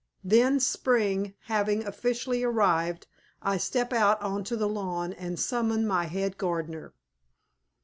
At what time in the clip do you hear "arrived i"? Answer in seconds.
2.43-3.57